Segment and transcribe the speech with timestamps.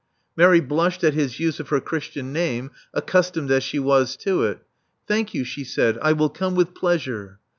[0.35, 4.57] Mary blushed at his use of her Christian name, accustomed as she was to it.
[5.07, 5.99] "Thank you," she said.
[6.01, 7.37] "I will come with pleasure."